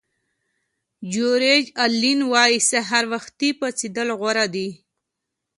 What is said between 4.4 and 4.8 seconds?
دي.